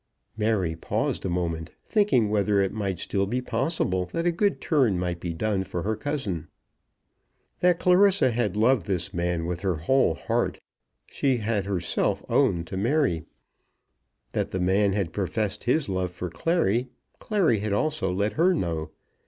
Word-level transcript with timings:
Mary 0.35 0.75
paused 0.75 1.25
a 1.25 1.29
moment, 1.29 1.69
thinking 1.85 2.27
whether 2.29 2.59
it 2.59 2.71
might 2.73 2.97
still 2.97 3.27
be 3.27 3.39
possible 3.39 4.03
that 4.03 4.25
a 4.25 4.31
good 4.31 4.59
turn 4.59 4.97
might 4.97 5.19
be 5.19 5.31
done 5.31 5.63
for 5.63 5.83
her 5.83 5.95
cousin. 5.95 6.47
That 7.59 7.77
Clarissa 7.77 8.31
had 8.31 8.55
loved 8.57 8.87
this 8.87 9.13
man 9.13 9.45
with 9.45 9.59
her 9.61 9.75
whole 9.75 10.15
heart 10.15 10.59
she 11.05 11.37
had 11.37 11.67
herself 11.67 12.25
owned 12.29 12.65
to 12.65 12.77
Mary. 12.77 13.25
That 14.31 14.49
the 14.49 14.59
man 14.59 14.93
had 14.93 15.13
professed 15.13 15.65
his 15.65 15.87
love 15.87 16.11
for 16.11 16.31
Clary, 16.31 16.89
Clary 17.19 17.59
had 17.59 17.71
also 17.71 18.11
let 18.11 18.33
her 18.33 18.55
know. 18.55 18.89